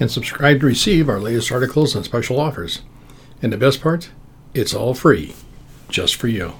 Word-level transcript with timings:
and 0.00 0.10
subscribe 0.10 0.60
to 0.60 0.66
receive 0.66 1.08
our 1.08 1.20
latest 1.20 1.52
articles 1.52 1.94
and 1.94 2.04
special 2.04 2.40
offers. 2.40 2.82
And 3.42 3.52
the 3.52 3.56
best 3.56 3.80
part, 3.80 4.10
it's 4.54 4.74
all 4.74 4.94
free, 4.94 5.34
just 5.88 6.16
for 6.16 6.28
you. 6.28 6.54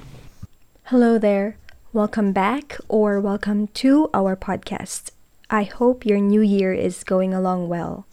Hello 0.85 1.17
there. 1.17 1.57
Welcome 1.93 2.33
back 2.33 2.77
or 2.87 3.19
welcome 3.19 3.67
to 3.67 4.09
our 4.13 4.35
podcast. 4.35 5.11
I 5.49 5.63
hope 5.63 6.05
your 6.05 6.19
new 6.19 6.41
year 6.41 6.73
is 6.73 7.03
going 7.03 7.33
along 7.33 7.69
well. 7.69 8.05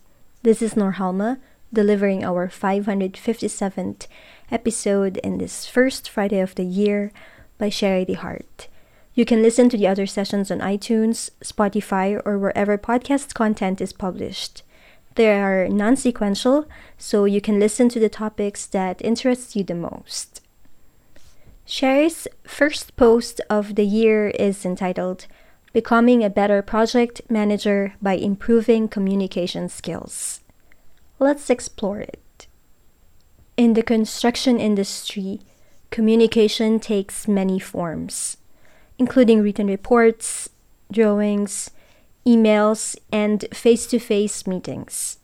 This 0.43 0.63
is 0.63 0.75
Norhalma 0.75 1.39
delivering 1.73 2.25
our 2.25 2.49
557th 2.49 4.07
episode 4.51 5.17
in 5.19 5.39
this 5.39 5.67
first 5.67 6.11
Friday 6.11 6.41
of 6.41 6.55
the 6.55 6.65
year 6.65 7.13
by 7.59 7.69
Shari 7.69 8.05
the 8.05 8.15
Hart. 8.15 8.69
You 9.15 9.25
can 9.25 9.43
listen 9.43 9.69
to 9.71 9.77
the 9.77 9.87
other 9.87 10.07
sessions 10.07 10.51
on 10.51 10.61
iTunes, 10.61 11.31
Spotify, 11.43 12.21
or 12.25 12.39
wherever 12.39 12.79
podcast 12.79 13.35
content 13.35 13.81
is 13.81 13.93
published. 13.93 14.63
They 15.15 15.31
are 15.31 15.69
non 15.69 15.97
sequential, 15.97 16.67
so 16.97 17.25
you 17.25 17.41
can 17.41 17.61
listen 17.61 17.89
to 17.91 18.01
the 18.01 18.09
topics 18.09 18.67
that 18.67 19.05
interest 19.05 19.55
you 19.55 19.65
the 19.65 19.75
most. 19.75 20.41
Shari's 21.65 22.27
first 22.45 22.97
post 22.97 23.41
of 23.49 23.75
the 23.77 23.85
year 23.85 24.29
is 24.29 24.65
entitled 24.65 25.27
Becoming 25.73 26.25
a 26.25 26.31
Better 26.31 26.61
Project 26.61 27.23
Manager 27.31 27.95
by 28.03 28.15
Improving 28.15 28.89
Communication 28.89 29.69
Skills. 29.69 30.41
Let's 31.19 31.49
explore 31.51 32.01
it. 32.01 32.47
In 33.57 33.75
the 33.75 33.83
construction 33.83 34.59
industry, 34.59 35.41
communication 35.91 36.81
takes 36.81 37.29
many 37.29 37.59
forms, 37.59 38.39
including 38.99 39.43
written 39.43 39.67
reports, 39.67 40.49
drawings, 40.91 41.71
emails, 42.27 42.97
and 43.13 43.45
face 43.53 43.87
to 43.87 43.99
face 43.99 44.47
meetings. 44.47 45.19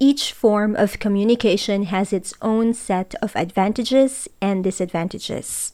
Each 0.00 0.32
form 0.32 0.76
of 0.76 1.00
communication 1.00 1.84
has 1.84 2.12
its 2.12 2.32
own 2.40 2.72
set 2.74 3.14
of 3.20 3.34
advantages 3.34 4.28
and 4.40 4.62
disadvantages. 4.62 5.72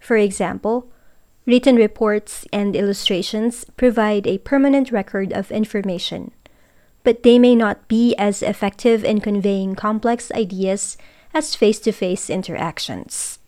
For 0.00 0.16
example, 0.16 0.88
written 1.46 1.76
reports 1.76 2.44
and 2.52 2.74
illustrations 2.74 3.64
provide 3.76 4.26
a 4.26 4.38
permanent 4.38 4.90
record 4.90 5.32
of 5.32 5.52
information, 5.52 6.32
but 7.04 7.22
they 7.22 7.38
may 7.38 7.54
not 7.54 7.86
be 7.86 8.16
as 8.16 8.42
effective 8.42 9.04
in 9.04 9.20
conveying 9.20 9.74
complex 9.74 10.32
ideas 10.32 10.96
as 11.32 11.54
face 11.54 11.78
to 11.80 11.92
face 11.92 12.28
interactions. 12.28 13.38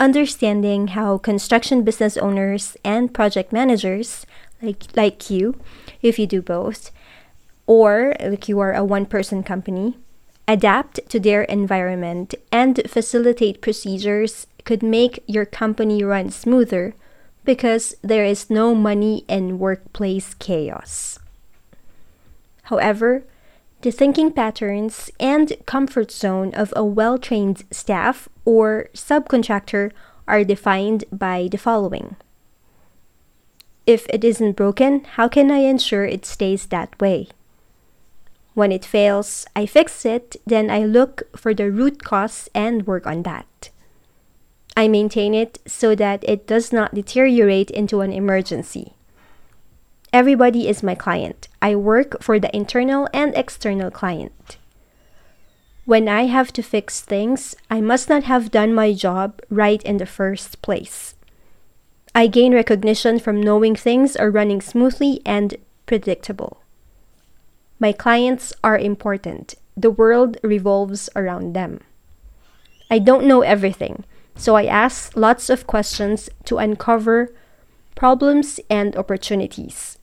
Understanding 0.00 0.88
how 0.88 1.18
construction 1.18 1.84
business 1.84 2.16
owners 2.16 2.76
and 2.84 3.14
project 3.14 3.52
managers 3.52 4.26
like 4.64 4.84
like 4.96 5.30
you, 5.30 5.60
if 6.02 6.18
you 6.18 6.26
do 6.26 6.42
both, 6.42 6.90
or 7.66 8.14
like 8.20 8.48
you 8.48 8.58
are 8.60 8.74
a 8.74 8.84
one 8.84 9.06
person 9.06 9.42
company, 9.42 9.96
adapt 10.46 11.00
to 11.08 11.20
their 11.20 11.42
environment 11.44 12.34
and 12.50 12.80
facilitate 12.88 13.60
procedures 13.60 14.46
could 14.64 14.82
make 14.82 15.22
your 15.26 15.44
company 15.44 16.02
run 16.02 16.30
smoother 16.30 16.94
because 17.44 17.94
there 18.02 18.24
is 18.24 18.50
no 18.50 18.74
money 18.74 19.24
in 19.28 19.58
workplace 19.58 20.34
chaos. 20.34 21.18
However, 22.64 23.24
the 23.82 23.90
thinking 23.90 24.32
patterns 24.32 25.10
and 25.20 25.52
comfort 25.66 26.10
zone 26.10 26.54
of 26.54 26.72
a 26.74 26.84
well 26.84 27.18
trained 27.18 27.64
staff 27.70 28.28
or 28.46 28.88
subcontractor 28.94 29.92
are 30.26 30.42
defined 30.42 31.04
by 31.12 31.48
the 31.50 31.58
following 31.58 32.16
if 33.86 34.06
it 34.08 34.24
isn't 34.24 34.56
broken, 34.56 35.04
how 35.04 35.28
can 35.28 35.50
I 35.50 35.58
ensure 35.58 36.04
it 36.04 36.24
stays 36.24 36.66
that 36.66 36.98
way? 37.00 37.28
When 38.54 38.72
it 38.72 38.84
fails, 38.84 39.46
I 39.54 39.66
fix 39.66 40.06
it, 40.06 40.36
then 40.46 40.70
I 40.70 40.84
look 40.84 41.24
for 41.36 41.52
the 41.52 41.70
root 41.70 42.04
cause 42.04 42.48
and 42.54 42.86
work 42.86 43.06
on 43.06 43.24
that. 43.24 43.70
I 44.76 44.88
maintain 44.88 45.34
it 45.34 45.58
so 45.66 45.94
that 45.94 46.24
it 46.28 46.46
does 46.46 46.72
not 46.72 46.94
deteriorate 46.94 47.70
into 47.70 48.00
an 48.00 48.12
emergency. 48.12 48.94
Everybody 50.12 50.68
is 50.68 50.82
my 50.82 50.94
client. 50.94 51.48
I 51.60 51.74
work 51.74 52.22
for 52.22 52.38
the 52.38 52.54
internal 52.54 53.08
and 53.12 53.34
external 53.34 53.90
client. 53.90 54.58
When 55.84 56.08
I 56.08 56.26
have 56.26 56.52
to 56.54 56.62
fix 56.62 57.00
things, 57.00 57.54
I 57.68 57.80
must 57.80 58.08
not 58.08 58.24
have 58.24 58.50
done 58.50 58.72
my 58.72 58.94
job 58.94 59.40
right 59.50 59.82
in 59.82 59.98
the 59.98 60.06
first 60.06 60.62
place. 60.62 61.14
I 62.16 62.28
gain 62.28 62.54
recognition 62.54 63.18
from 63.18 63.42
knowing 63.42 63.74
things 63.74 64.14
are 64.14 64.30
running 64.30 64.60
smoothly 64.60 65.20
and 65.26 65.56
predictable. 65.84 66.60
My 67.80 67.90
clients 67.90 68.52
are 68.62 68.78
important. 68.78 69.56
The 69.76 69.90
world 69.90 70.36
revolves 70.42 71.10
around 71.16 71.54
them. 71.54 71.80
I 72.88 73.00
don't 73.00 73.26
know 73.26 73.42
everything, 73.42 74.04
so 74.36 74.54
I 74.54 74.66
ask 74.66 75.16
lots 75.16 75.50
of 75.50 75.66
questions 75.66 76.30
to 76.44 76.58
uncover 76.58 77.34
problems 77.96 78.60
and 78.70 78.96
opportunities. 78.96 79.98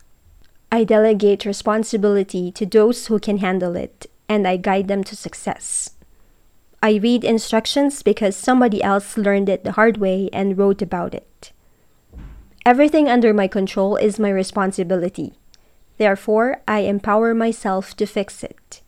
I 0.69 0.83
delegate 0.83 1.45
responsibility 1.45 2.51
to 2.51 2.65
those 2.65 3.07
who 3.07 3.19
can 3.19 3.37
handle 3.37 3.77
it, 3.77 4.07
and 4.27 4.45
I 4.45 4.57
guide 4.57 4.89
them 4.89 5.05
to 5.05 5.15
success. 5.15 5.91
I 6.83 6.95
read 6.95 7.23
instructions 7.23 8.03
because 8.03 8.35
somebody 8.35 8.83
else 8.83 9.17
learned 9.17 9.47
it 9.47 9.63
the 9.63 9.73
hard 9.73 9.97
way 9.97 10.29
and 10.33 10.57
wrote 10.57 10.81
about 10.81 11.13
it. 11.13 11.53
Everything 12.65 13.09
under 13.09 13.33
my 13.33 13.47
control 13.47 13.95
is 13.95 14.19
my 14.19 14.29
responsibility. 14.29 15.33
Therefore, 15.97 16.61
I 16.67 16.79
empower 16.79 17.33
myself 17.33 17.95
to 17.97 18.05
fix 18.05 18.43
it. 18.43 18.81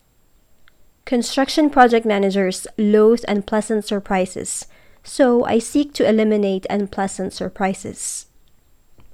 Construction 1.04 1.70
project 1.70 2.06
managers 2.06 2.66
loathe 2.78 3.24
unpleasant 3.28 3.84
surprises, 3.84 4.66
so 5.02 5.44
I 5.44 5.58
seek 5.58 5.92
to 5.94 6.08
eliminate 6.08 6.66
unpleasant 6.70 7.32
surprises. 7.32 8.26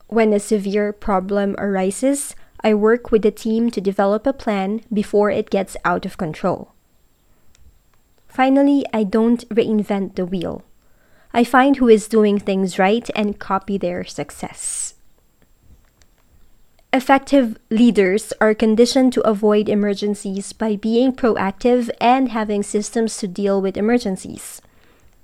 When 0.06 0.32
a 0.32 0.40
severe 0.40 0.92
problem 0.92 1.56
arises, 1.58 2.36
I 2.62 2.74
work 2.74 3.10
with 3.10 3.22
the 3.22 3.30
team 3.30 3.70
to 3.70 3.80
develop 3.80 4.26
a 4.26 4.32
plan 4.32 4.82
before 4.92 5.30
it 5.30 5.50
gets 5.50 5.76
out 5.84 6.04
of 6.04 6.18
control. 6.18 6.72
Finally, 8.28 8.84
I 8.92 9.04
don't 9.04 9.48
reinvent 9.48 10.14
the 10.14 10.26
wheel. 10.26 10.64
I 11.32 11.44
find 11.44 11.76
who 11.76 11.88
is 11.88 12.08
doing 12.08 12.38
things 12.38 12.78
right 12.78 13.08
and 13.14 13.38
copy 13.38 13.78
their 13.78 14.04
success. 14.04 14.94
Effective 16.92 17.56
leaders 17.70 18.32
are 18.40 18.52
conditioned 18.52 19.12
to 19.12 19.20
avoid 19.20 19.68
emergencies 19.68 20.52
by 20.52 20.74
being 20.74 21.12
proactive 21.12 21.88
and 22.00 22.30
having 22.30 22.64
systems 22.64 23.16
to 23.18 23.28
deal 23.28 23.62
with 23.62 23.76
emergencies. 23.76 24.60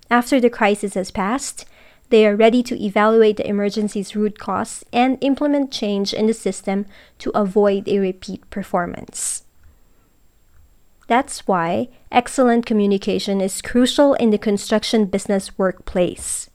After 0.09 0.39
the 0.39 0.49
crisis 0.49 0.95
has 0.95 1.11
passed, 1.11 1.65
they 2.11 2.25
are 2.25 2.37
ready 2.37 2.63
to 2.63 2.81
evaluate 2.81 3.39
the 3.39 3.49
emergency's 3.49 4.15
root 4.15 4.39
cause 4.39 4.85
and 4.93 5.19
implement 5.21 5.73
change 5.73 6.15
in 6.15 6.27
the 6.27 6.35
system 6.35 6.87
to 7.19 7.31
avoid 7.31 7.89
a 7.89 7.99
repeat 7.99 8.49
performance. 8.49 9.43
That's 11.07 11.47
why 11.47 11.89
excellent 12.11 12.67
communication 12.67 13.41
is 13.41 13.63
crucial 13.63 14.15
in 14.15 14.31
the 14.31 14.39
construction 14.39 15.07
business 15.07 15.57
workplace. 15.57 16.51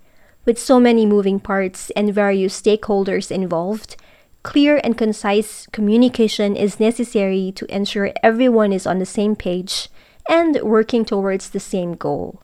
With 0.46 0.60
so 0.60 0.80
many 0.80 1.06
moving 1.06 1.40
parts 1.40 1.90
and 1.92 2.14
various 2.14 2.60
stakeholders 2.60 3.32
involved, 3.32 3.96
clear 4.44 4.82
and 4.84 4.98
concise 4.98 5.68
communication 5.72 6.56
is 6.56 6.80
necessary 6.80 7.54
to 7.56 7.74
ensure 7.74 8.12
everyone 8.24 8.74
is 8.74 8.88
on 8.88 9.00
the 9.00 9.06
same 9.06 9.36
page 9.36 9.88
and 10.28 10.60
working 10.62 11.06
towards 11.06 11.50
the 11.50 11.60
same 11.60 11.94
goal. 11.94 12.42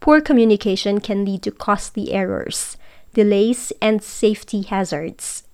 Poor 0.00 0.20
communication 0.20 0.98
can 0.98 1.24
lead 1.24 1.42
to 1.42 1.50
costly 1.50 2.10
errors, 2.12 2.76
delays, 3.12 3.72
and 3.82 4.02
safety 4.02 4.62
hazards. 4.62 5.44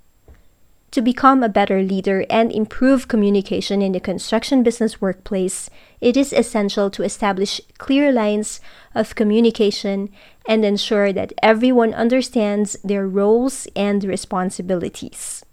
To 0.92 1.02
become 1.02 1.42
a 1.42 1.48
better 1.48 1.82
leader 1.82 2.24
and 2.30 2.50
improve 2.50 3.08
communication 3.08 3.82
in 3.82 3.92
the 3.92 4.00
construction 4.00 4.62
business 4.62 5.00
workplace, 5.00 5.68
it 6.00 6.16
is 6.16 6.32
essential 6.32 6.90
to 6.90 7.02
establish 7.02 7.60
clear 7.76 8.10
lines 8.12 8.60
of 8.94 9.14
communication 9.14 10.08
and 10.48 10.64
ensure 10.64 11.12
that 11.12 11.34
everyone 11.42 11.92
understands 11.92 12.76
their 12.82 13.06
roles 13.06 13.66
and 13.76 14.04
responsibilities. 14.04 15.44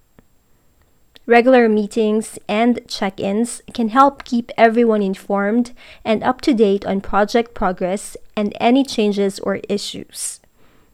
Regular 1.25 1.69
meetings 1.69 2.37
and 2.49 2.81
check 2.87 3.19
ins 3.19 3.61
can 3.73 3.89
help 3.89 4.25
keep 4.25 4.51
everyone 4.57 5.01
informed 5.01 5.71
and 6.03 6.21
up 6.21 6.41
to 6.41 6.53
date 6.53 6.85
on 6.85 6.99
project 6.99 7.53
progress 7.53 8.17
and 8.35 8.53
any 8.59 8.83
changes 8.83 9.39
or 9.39 9.61
issues. 9.69 10.41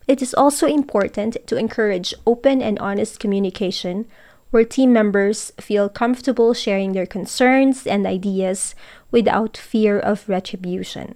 It 0.07 0.21
is 0.21 0.33
also 0.33 0.68
important 0.68 1.38
to 1.47 1.57
encourage 1.57 2.13
open 2.25 2.62
and 2.62 2.77
honest 2.80 3.19
communication 3.19 4.06
where 4.51 4.63
team 4.63 4.92
members 4.92 5.51
feel 5.60 5.90
comfortable 5.90 6.54
sharing 6.54 6.94
their 6.94 7.06
concerns 7.06 7.86
and 7.86 8.06
ideas 8.06 8.75
without 9.12 9.56
fear 9.56 10.00
of 10.00 10.28
retribution. 10.28 11.16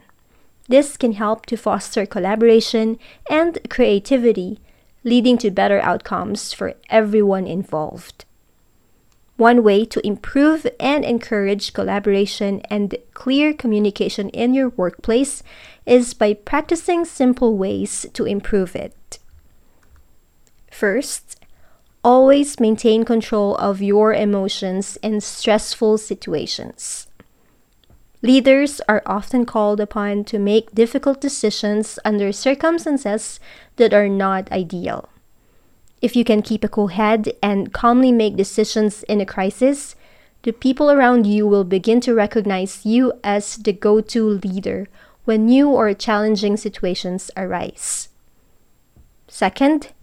This 0.68 0.98
can 0.98 1.14
help 1.14 1.46
to 1.48 1.58
foster 1.58 2.06
collaboration 2.06 2.98
and 3.30 3.60
creativity, 3.70 4.60
leading 5.04 5.38
to 5.40 5.52
better 5.52 5.80
outcomes 5.82 6.54
for 6.54 6.76
everyone 6.90 7.48
involved. 7.48 8.26
One 9.36 9.64
way 9.64 9.84
to 9.86 10.06
improve 10.06 10.68
and 10.80 11.04
encourage 11.04 11.74
collaboration 11.74 12.62
and 12.70 12.96
clear 13.14 13.52
communication 13.54 14.30
in 14.30 14.54
your 14.54 14.70
workplace 14.70 15.42
is 15.86 16.14
by 16.14 16.36
practicing 16.36 17.04
simple 17.04 17.58
ways 17.58 18.06
to 18.14 18.26
improve 18.26 18.76
it. 18.76 19.18
First, 20.72 21.43
always 22.04 22.60
maintain 22.60 23.06
control 23.06 23.56
of 23.56 23.82
your 23.82 24.14
emotions 24.14 24.98
in 25.02 25.22
stressful 25.22 25.98
situations. 25.98 27.08
Leaders 28.22 28.82
are 28.88 29.04
often 29.06 29.46
called 29.46 29.80
upon 29.80 30.24
to 30.24 30.40
make 30.40 30.74
difficult 30.74 31.20
decisions 31.20 32.00
under 32.06 32.32
circumstances 32.32 33.40
that 33.76 33.94
are 33.94 34.10
not 34.10 34.52
ideal. 34.52 35.10
If 36.02 36.16
you 36.16 36.24
can 36.24 36.42
keep 36.42 36.64
a 36.64 36.70
cool 36.70 36.88
head 36.88 37.34
and 37.42 37.74
calmly 37.74 38.12
make 38.12 38.36
decisions 38.36 39.04
in 39.04 39.22
a 39.22 39.26
crisis, 39.26 39.96
the 40.44 40.52
people 40.52 40.92
around 40.92 41.26
you 41.26 41.48
will 41.48 41.64
begin 41.64 42.02
to 42.02 42.14
recognize 42.14 42.86
you 42.86 43.14
as 43.24 43.56
the 43.56 43.72
go 43.72 44.02
to 44.02 44.40
leader 44.44 44.88
when 45.24 45.46
new 45.46 45.70
or 45.70 45.94
challenging 45.94 46.58
situations 46.58 47.32
arise. 47.38 48.10
Second, 49.30 49.94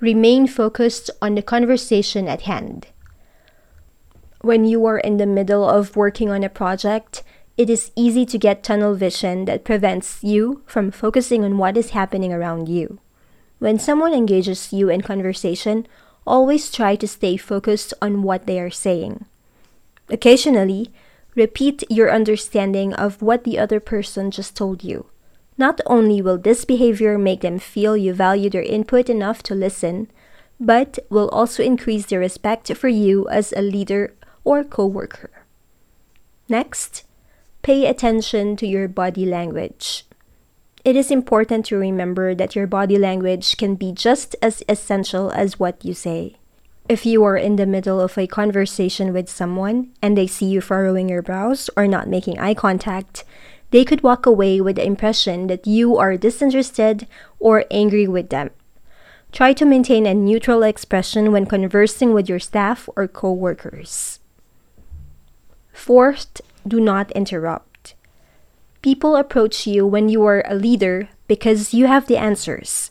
remain 0.00 0.46
focused 0.46 1.10
on 1.20 1.34
the 1.34 1.42
conversation 1.42 2.28
at 2.28 2.42
hand. 2.42 2.86
When 4.40 4.64
you 4.64 4.84
are 4.86 4.98
in 4.98 5.16
the 5.16 5.26
middle 5.26 5.68
of 5.68 5.96
working 5.96 6.30
on 6.30 6.44
a 6.44 6.48
project, 6.48 7.24
it 7.56 7.68
is 7.68 7.90
easy 7.96 8.24
to 8.26 8.38
get 8.38 8.62
tunnel 8.62 8.94
vision 8.94 9.46
that 9.46 9.64
prevents 9.64 10.22
you 10.22 10.62
from 10.64 10.92
focusing 10.92 11.44
on 11.44 11.58
what 11.58 11.76
is 11.76 11.90
happening 11.90 12.32
around 12.32 12.68
you. 12.68 13.00
When 13.58 13.80
someone 13.80 14.14
engages 14.14 14.72
you 14.72 14.88
in 14.88 15.00
conversation, 15.00 15.88
always 16.24 16.70
try 16.70 16.94
to 16.94 17.08
stay 17.08 17.36
focused 17.36 17.92
on 18.00 18.22
what 18.22 18.46
they 18.46 18.60
are 18.60 18.70
saying. 18.70 19.24
Occasionally, 20.08 20.92
repeat 21.34 21.82
your 21.90 22.12
understanding 22.12 22.94
of 22.94 23.20
what 23.20 23.42
the 23.42 23.58
other 23.58 23.80
person 23.80 24.30
just 24.30 24.56
told 24.56 24.84
you. 24.84 25.06
Not 25.58 25.80
only 25.86 26.22
will 26.22 26.38
this 26.38 26.64
behavior 26.64 27.18
make 27.18 27.40
them 27.40 27.58
feel 27.58 27.96
you 27.96 28.14
value 28.14 28.48
their 28.48 28.62
input 28.62 29.10
enough 29.10 29.42
to 29.42 29.54
listen, 29.54 30.08
but 30.60 31.00
will 31.10 31.28
also 31.30 31.62
increase 31.62 32.06
their 32.06 32.20
respect 32.20 32.72
for 32.76 32.88
you 32.88 33.28
as 33.28 33.52
a 33.52 33.60
leader 33.60 34.14
or 34.44 34.62
coworker. 34.62 35.30
Next, 36.48 37.04
pay 37.62 37.86
attention 37.86 38.56
to 38.56 38.66
your 38.66 38.86
body 38.86 39.26
language. 39.26 40.04
It 40.84 40.94
is 40.94 41.10
important 41.10 41.66
to 41.66 41.76
remember 41.76 42.34
that 42.34 42.54
your 42.54 42.66
body 42.66 42.96
language 42.96 43.56
can 43.56 43.74
be 43.74 43.92
just 43.92 44.36
as 44.40 44.62
essential 44.68 45.30
as 45.32 45.58
what 45.58 45.84
you 45.84 45.92
say. 45.92 46.36
If 46.88 47.04
you 47.04 47.22
are 47.24 47.36
in 47.36 47.56
the 47.56 47.66
middle 47.66 48.00
of 48.00 48.16
a 48.16 48.26
conversation 48.26 49.12
with 49.12 49.28
someone 49.28 49.90
and 50.00 50.16
they 50.16 50.26
see 50.26 50.46
you 50.46 50.62
furrowing 50.62 51.08
your 51.08 51.20
brows 51.20 51.68
or 51.76 51.86
not 51.86 52.08
making 52.08 52.38
eye 52.38 52.54
contact, 52.54 53.24
they 53.70 53.84
could 53.84 54.02
walk 54.02 54.26
away 54.26 54.60
with 54.60 54.76
the 54.76 54.86
impression 54.86 55.46
that 55.48 55.66
you 55.66 55.96
are 55.96 56.16
disinterested 56.16 57.06
or 57.38 57.64
angry 57.70 58.06
with 58.06 58.30
them. 58.30 58.50
Try 59.30 59.52
to 59.54 59.66
maintain 59.66 60.06
a 60.06 60.14
neutral 60.14 60.62
expression 60.62 61.32
when 61.32 61.46
conversing 61.46 62.14
with 62.14 62.28
your 62.28 62.38
staff 62.38 62.88
or 62.96 63.06
coworkers. 63.06 64.20
Fourth, 65.72 66.40
do 66.66 66.80
not 66.80 67.12
interrupt. 67.12 67.94
People 68.80 69.16
approach 69.16 69.66
you 69.66 69.86
when 69.86 70.08
you 70.08 70.24
are 70.24 70.42
a 70.46 70.54
leader 70.54 71.08
because 71.26 71.74
you 71.74 71.86
have 71.86 72.06
the 72.06 72.16
answers. 72.16 72.90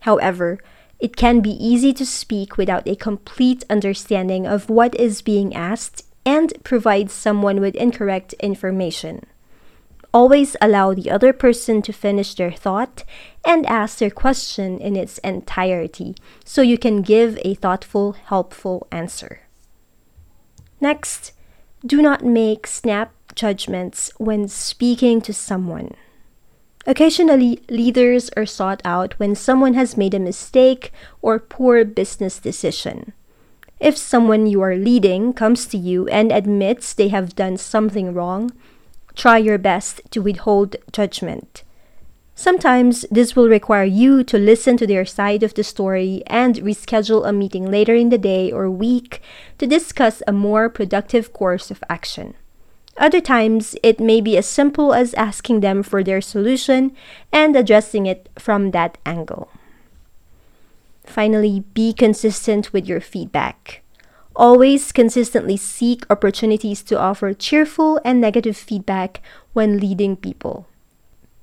However, 0.00 0.58
it 0.98 1.16
can 1.16 1.40
be 1.40 1.50
easy 1.50 1.92
to 1.92 2.06
speak 2.06 2.56
without 2.56 2.88
a 2.88 2.96
complete 2.96 3.64
understanding 3.68 4.46
of 4.46 4.70
what 4.70 4.94
is 4.94 5.22
being 5.22 5.54
asked 5.54 6.04
and 6.24 6.52
provide 6.64 7.10
someone 7.10 7.60
with 7.60 7.76
incorrect 7.76 8.32
information. 8.34 9.24
Always 10.16 10.56
allow 10.62 10.94
the 10.94 11.10
other 11.10 11.34
person 11.34 11.82
to 11.82 11.92
finish 11.92 12.34
their 12.34 12.50
thought 12.50 13.04
and 13.44 13.66
ask 13.66 13.98
their 13.98 14.08
question 14.08 14.80
in 14.80 14.96
its 14.96 15.18
entirety 15.18 16.16
so 16.42 16.62
you 16.62 16.78
can 16.78 17.02
give 17.02 17.38
a 17.44 17.52
thoughtful, 17.52 18.12
helpful 18.12 18.86
answer. 18.90 19.40
Next, 20.80 21.32
do 21.84 22.00
not 22.00 22.24
make 22.24 22.66
snap 22.66 23.12
judgments 23.34 24.10
when 24.16 24.48
speaking 24.48 25.20
to 25.20 25.34
someone. 25.34 25.92
Occasionally, 26.86 27.60
leaders 27.68 28.30
are 28.38 28.46
sought 28.46 28.80
out 28.86 29.12
when 29.18 29.34
someone 29.34 29.74
has 29.74 29.98
made 29.98 30.14
a 30.14 30.18
mistake 30.18 30.92
or 31.20 31.38
poor 31.38 31.84
business 31.84 32.38
decision. 32.38 33.12
If 33.80 33.98
someone 33.98 34.46
you 34.46 34.62
are 34.62 34.76
leading 34.76 35.34
comes 35.34 35.66
to 35.66 35.76
you 35.76 36.08
and 36.08 36.32
admits 36.32 36.94
they 36.94 37.08
have 37.08 37.36
done 37.36 37.58
something 37.58 38.14
wrong, 38.14 38.52
try 39.16 39.38
your 39.38 39.58
best 39.58 40.00
to 40.12 40.22
withhold 40.22 40.76
judgment. 40.92 41.64
Sometimes 42.38 43.06
this 43.10 43.34
will 43.34 43.48
require 43.48 43.84
you 43.84 44.22
to 44.24 44.36
listen 44.36 44.76
to 44.76 44.86
their 44.86 45.06
side 45.06 45.42
of 45.42 45.54
the 45.54 45.64
story 45.64 46.22
and 46.26 46.56
reschedule 46.56 47.26
a 47.26 47.32
meeting 47.32 47.70
later 47.70 47.94
in 47.94 48.10
the 48.10 48.18
day 48.18 48.52
or 48.52 48.70
week 48.70 49.22
to 49.56 49.66
discuss 49.66 50.22
a 50.26 50.32
more 50.32 50.68
productive 50.68 51.32
course 51.32 51.70
of 51.70 51.82
action. 51.88 52.34
Other 52.98 53.22
times, 53.22 53.74
it 53.82 54.00
may 54.00 54.20
be 54.20 54.36
as 54.36 54.46
simple 54.46 54.92
as 54.92 55.14
asking 55.14 55.60
them 55.60 55.82
for 55.82 56.04
their 56.04 56.20
solution 56.20 56.94
and 57.32 57.56
addressing 57.56 58.04
it 58.04 58.28
from 58.38 58.70
that 58.72 58.98
angle. 59.04 59.50
Finally, 61.04 61.64
be 61.72 61.92
consistent 61.92 62.72
with 62.72 62.86
your 62.86 63.00
feedback. 63.00 63.82
Always 64.36 64.92
consistently 64.92 65.56
seek 65.56 66.04
opportunities 66.10 66.82
to 66.84 67.00
offer 67.00 67.32
cheerful 67.32 67.98
and 68.04 68.20
negative 68.20 68.56
feedback 68.56 69.22
when 69.54 69.80
leading 69.80 70.14
people. 70.14 70.66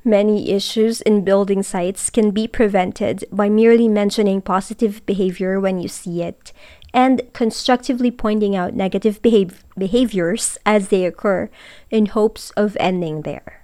Many 0.05 0.51
issues 0.51 1.01
in 1.01 1.23
building 1.23 1.63
sites 1.63 2.11
can 2.11 2.29
be 2.29 2.47
prevented 2.47 3.25
by 3.31 3.49
merely 3.49 3.87
mentioning 3.87 4.41
positive 4.41 5.03
behavior 5.07 5.59
when 5.59 5.79
you 5.79 5.87
see 5.87 6.21
it 6.21 6.53
and 6.93 7.23
constructively 7.33 8.11
pointing 8.11 8.55
out 8.55 8.75
negative 8.75 9.21
behave- 9.23 9.63
behaviors 9.75 10.59
as 10.63 10.89
they 10.89 11.05
occur 11.05 11.49
in 11.89 12.05
hopes 12.05 12.51
of 12.51 12.77
ending 12.79 13.23
there. 13.23 13.63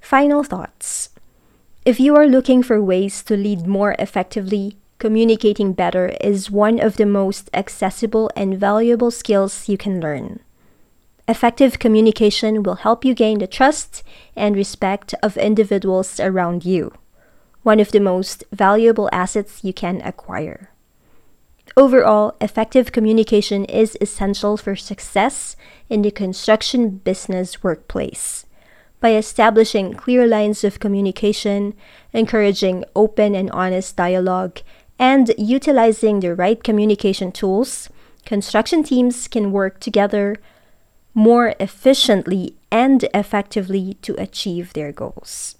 Final 0.00 0.44
thoughts. 0.44 1.08
If 1.86 1.98
you 1.98 2.14
are 2.14 2.26
looking 2.26 2.62
for 2.62 2.82
ways 2.82 3.22
to 3.22 3.36
lead 3.36 3.66
more 3.66 3.96
effectively, 3.98 4.76
communicating 5.02 5.72
better 5.72 6.14
is 6.20 6.48
one 6.48 6.78
of 6.78 6.96
the 6.96 7.04
most 7.04 7.50
accessible 7.52 8.30
and 8.36 8.56
valuable 8.56 9.10
skills 9.10 9.68
you 9.68 9.76
can 9.76 10.00
learn. 10.00 10.38
Effective 11.26 11.80
communication 11.80 12.62
will 12.62 12.86
help 12.86 13.04
you 13.04 13.12
gain 13.12 13.40
the 13.40 13.48
trust 13.48 14.04
and 14.36 14.54
respect 14.54 15.12
of 15.20 15.36
individuals 15.36 16.20
around 16.20 16.64
you, 16.64 16.92
one 17.64 17.80
of 17.80 17.90
the 17.90 17.98
most 17.98 18.44
valuable 18.52 19.08
assets 19.10 19.64
you 19.64 19.72
can 19.72 20.00
acquire. 20.02 20.70
Overall, 21.76 22.36
effective 22.40 22.92
communication 22.92 23.64
is 23.64 23.98
essential 24.00 24.56
for 24.56 24.76
success 24.76 25.56
in 25.90 26.02
the 26.02 26.12
construction 26.12 27.02
business 27.02 27.60
workplace. 27.60 28.46
By 29.00 29.16
establishing 29.16 29.94
clear 29.94 30.28
lines 30.28 30.62
of 30.62 30.78
communication, 30.78 31.74
encouraging 32.12 32.84
open 32.94 33.34
and 33.34 33.50
honest 33.50 33.96
dialogue, 33.96 34.60
and 35.02 35.34
utilizing 35.36 36.20
the 36.20 36.32
right 36.32 36.62
communication 36.62 37.32
tools, 37.32 37.88
construction 38.24 38.84
teams 38.84 39.26
can 39.26 39.50
work 39.50 39.80
together 39.80 40.36
more 41.12 41.56
efficiently 41.58 42.54
and 42.70 43.02
effectively 43.12 43.94
to 43.94 44.14
achieve 44.14 44.72
their 44.74 44.92
goals. 44.92 45.56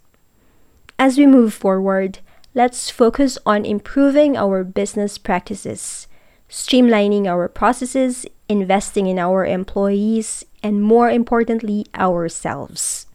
As 0.97 1.19
we 1.19 1.27
move 1.27 1.53
forward, 1.53 2.21
let's 2.55 2.89
focus 2.89 3.37
on 3.45 3.65
improving 3.65 4.37
our 4.37 4.63
business 4.63 5.19
practices, 5.19 6.07
streamlining 6.49 7.27
our 7.27 7.49
processes, 7.49 8.25
investing 8.49 9.09
in 9.09 9.19
our 9.19 9.45
employees, 9.45 10.45
and 10.63 10.81
more 10.81 11.11
importantly, 11.11 11.85
ourselves. 11.97 13.07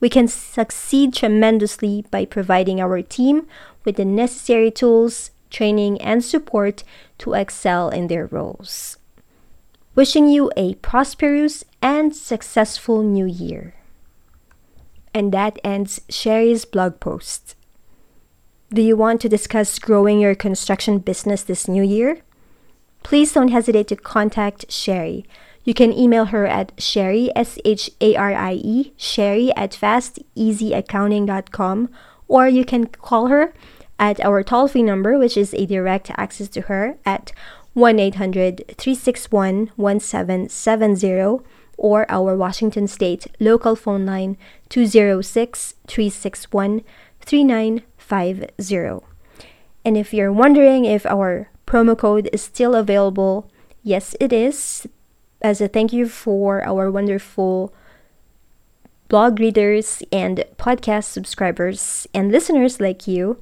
We 0.00 0.08
can 0.08 0.28
succeed 0.28 1.12
tremendously 1.12 2.06
by 2.10 2.24
providing 2.24 2.80
our 2.80 3.02
team 3.02 3.46
with 3.84 3.96
the 3.96 4.06
necessary 4.06 4.70
tools, 4.70 5.30
training, 5.50 6.00
and 6.00 6.24
support 6.24 6.82
to 7.18 7.34
excel 7.34 7.90
in 7.90 8.08
their 8.08 8.26
roles. 8.26 8.96
Wishing 9.94 10.28
you 10.28 10.50
a 10.56 10.74
prosperous 10.76 11.64
and 11.82 12.14
successful 12.14 13.02
new 13.02 13.26
year. 13.26 13.74
And 15.12 15.32
that 15.32 15.58
ends 15.64 16.00
Shari's 16.08 16.64
blog 16.64 17.00
post. 17.00 17.56
Do 18.72 18.80
you 18.82 18.96
want 18.96 19.20
to 19.22 19.28
discuss 19.28 19.78
growing 19.78 20.20
your 20.20 20.34
construction 20.34 20.98
business 20.98 21.42
this 21.42 21.66
new 21.66 21.82
year? 21.82 22.20
Please 23.02 23.32
don't 23.32 23.48
hesitate 23.48 23.88
to 23.88 23.96
contact 23.96 24.70
Shari. 24.70 25.24
You 25.64 25.72
can 25.74 25.92
email 25.92 26.26
her 26.26 26.46
at 26.46 26.70
Shari, 26.78 27.32
S 27.34 27.58
H 27.64 27.90
A 28.00 28.14
R 28.16 28.32
I 28.34 28.52
E, 28.54 28.92
Shari 28.96 29.50
at 29.56 29.72
fasteasyaccounting.com, 29.72 31.88
or 32.28 32.48
you 32.48 32.64
can 32.64 32.86
call 32.86 33.26
her 33.28 33.52
at 33.98 34.20
our 34.20 34.42
toll 34.42 34.68
free 34.68 34.82
number, 34.82 35.18
which 35.18 35.36
is 35.36 35.54
a 35.54 35.66
direct 35.66 36.10
access 36.16 36.48
to 36.48 36.62
her 36.62 36.98
at 37.04 37.32
1 37.74 37.98
800 37.98 38.64
361 38.76 39.70
1770 39.76 41.44
or 41.76 42.10
our 42.10 42.36
Washington 42.36 42.86
State 42.86 43.28
local 43.38 43.76
phone 43.76 44.04
line 44.04 44.36
206 44.68 45.74
361 45.86 46.82
3950. 47.20 49.06
And 49.84 49.96
if 49.96 50.12
you're 50.12 50.32
wondering 50.32 50.84
if 50.84 51.06
our 51.06 51.48
promo 51.66 51.96
code 51.96 52.28
is 52.32 52.42
still 52.42 52.74
available, 52.74 53.50
yes, 53.82 54.16
it 54.20 54.32
is. 54.32 54.86
As 55.40 55.60
a 55.60 55.68
thank 55.68 55.92
you 55.92 56.08
for 56.08 56.64
our 56.64 56.90
wonderful 56.90 57.72
blog 59.08 59.38
readers 59.38 60.02
and 60.10 60.44
podcast 60.58 61.04
subscribers 61.04 62.08
and 62.12 62.32
listeners 62.32 62.80
like 62.80 63.06
you. 63.06 63.38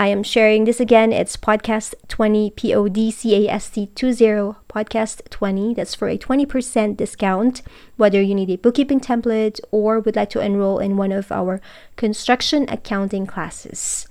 I 0.00 0.06
am 0.06 0.22
sharing 0.22 0.64
this 0.64 0.80
again. 0.80 1.12
It's 1.12 1.36
podcast 1.36 1.92
20 2.08 2.52
P 2.56 2.74
O 2.74 2.88
D 2.88 3.10
C 3.10 3.46
A 3.46 3.52
S 3.52 3.68
T 3.68 3.86
20 3.94 4.56
podcast 4.66 5.28
20. 5.28 5.74
That's 5.74 5.94
for 5.94 6.08
a 6.08 6.16
20% 6.16 6.96
discount 6.96 7.60
whether 7.98 8.18
you 8.18 8.34
need 8.34 8.48
a 8.48 8.56
bookkeeping 8.56 8.98
template 8.98 9.60
or 9.70 10.00
would 10.00 10.16
like 10.16 10.30
to 10.30 10.40
enroll 10.40 10.78
in 10.78 10.96
one 10.96 11.12
of 11.12 11.30
our 11.30 11.60
construction 11.96 12.64
accounting 12.70 13.26
classes. 13.26 14.08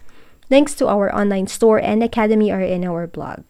Links 0.51 0.75
to 0.75 0.87
our 0.87 1.11
online 1.11 1.47
store 1.47 1.79
and 1.81 2.03
academy 2.03 2.51
are 2.51 2.61
in 2.61 2.85
our 2.85 3.07
blog. 3.07 3.45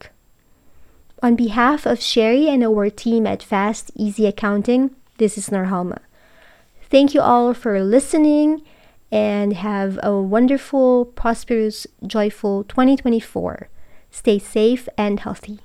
On 1.21 1.35
behalf 1.35 1.85
of 1.85 2.01
Shari 2.01 2.47
and 2.47 2.63
our 2.63 2.89
team 2.89 3.27
at 3.27 3.43
Fast 3.43 3.91
Easy 3.95 4.25
Accounting, 4.25 4.95
this 5.17 5.37
is 5.37 5.49
Norhalma. 5.49 5.99
Thank 6.89 7.13
you 7.13 7.19
all 7.19 7.53
for 7.53 7.83
listening 7.83 8.61
and 9.11 9.53
have 9.53 9.99
a 10.03 10.19
wonderful, 10.19 11.05
prosperous, 11.05 11.87
joyful 12.05 12.63
2024. 12.65 13.69
Stay 14.11 14.37
safe 14.39 14.89
and 14.97 15.19
healthy. 15.19 15.59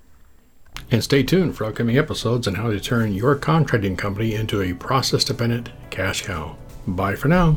And 0.90 1.02
stay 1.02 1.22
tuned 1.22 1.56
for 1.56 1.64
upcoming 1.64 1.96
episodes 1.96 2.46
on 2.46 2.56
how 2.56 2.70
to 2.70 2.78
turn 2.80 3.14
your 3.14 3.36
contracting 3.36 3.96
company 3.96 4.34
into 4.34 4.60
a 4.62 4.74
process 4.74 5.24
dependent 5.24 5.70
cash 5.90 6.20
cow. 6.22 6.56
Bye 6.86 7.16
for 7.16 7.28
now. 7.28 7.56